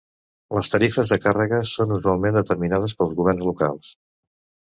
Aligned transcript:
Les 0.57 0.69
tarifes 0.75 1.11
de 1.13 1.17
càrrega 1.25 1.59
són 1.73 1.93
usualment 1.97 2.35
determinades 2.39 2.97
pels 3.01 3.13
governs 3.19 3.47
locals. 3.51 3.93